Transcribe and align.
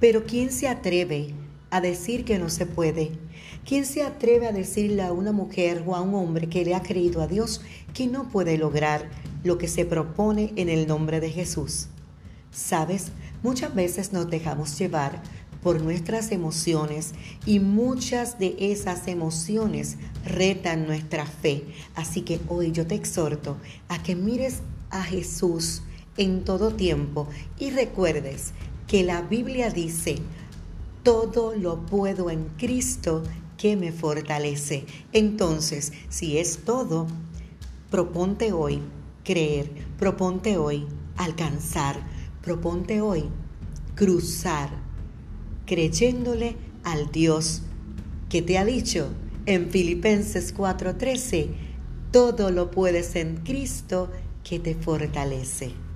Pero 0.00 0.24
¿quién 0.24 0.52
se 0.52 0.68
atreve 0.68 1.34
a 1.70 1.80
decir 1.80 2.24
que 2.24 2.38
no 2.38 2.48
se 2.50 2.66
puede? 2.66 3.12
¿Quién 3.66 3.84
se 3.84 4.02
atreve 4.02 4.46
a 4.46 4.52
decirle 4.52 5.02
a 5.02 5.12
una 5.12 5.32
mujer 5.32 5.82
o 5.86 5.96
a 5.96 6.00
un 6.00 6.14
hombre 6.14 6.48
que 6.48 6.64
le 6.64 6.74
ha 6.74 6.82
creído 6.82 7.20
a 7.20 7.26
Dios 7.26 7.60
que 7.94 8.06
no 8.06 8.28
puede 8.28 8.56
lograr 8.58 9.10
lo 9.42 9.58
que 9.58 9.68
se 9.68 9.84
propone 9.84 10.52
en 10.56 10.68
el 10.68 10.86
nombre 10.86 11.20
de 11.20 11.30
Jesús? 11.30 11.88
Sabes, 12.50 13.08
muchas 13.42 13.74
veces 13.74 14.12
nos 14.12 14.30
dejamos 14.30 14.78
llevar 14.78 15.20
por 15.62 15.82
nuestras 15.82 16.30
emociones 16.30 17.12
y 17.44 17.58
muchas 17.58 18.38
de 18.38 18.56
esas 18.58 19.08
emociones 19.08 19.96
retan 20.24 20.86
nuestra 20.86 21.26
fe. 21.26 21.64
Así 21.96 22.22
que 22.22 22.40
hoy 22.48 22.70
yo 22.70 22.86
te 22.86 22.94
exhorto 22.94 23.56
a 23.88 24.02
que 24.02 24.14
mires 24.14 24.60
a 24.90 25.02
Jesús 25.02 25.82
en 26.16 26.44
todo 26.44 26.72
tiempo 26.72 27.28
y 27.58 27.70
recuerdes 27.70 28.52
que 28.88 29.04
la 29.04 29.20
Biblia 29.20 29.70
dice, 29.70 30.16
todo 31.02 31.54
lo 31.54 31.86
puedo 31.86 32.30
en 32.30 32.44
Cristo 32.56 33.22
que 33.58 33.76
me 33.76 33.92
fortalece. 33.92 34.86
Entonces, 35.12 35.92
si 36.08 36.38
es 36.38 36.64
todo, 36.64 37.06
proponte 37.90 38.52
hoy 38.52 38.80
creer, 39.24 39.70
proponte 39.98 40.56
hoy 40.56 40.86
alcanzar, 41.16 42.00
proponte 42.42 43.02
hoy 43.02 43.24
cruzar, 43.94 44.70
creyéndole 45.66 46.56
al 46.82 47.12
Dios 47.12 47.62
que 48.30 48.40
te 48.40 48.56
ha 48.56 48.64
dicho 48.64 49.08
en 49.44 49.70
Filipenses 49.70 50.54
4:13, 50.54 51.48
todo 52.10 52.50
lo 52.50 52.70
puedes 52.70 53.16
en 53.16 53.36
Cristo 53.38 54.10
que 54.44 54.58
te 54.58 54.74
fortalece. 54.74 55.87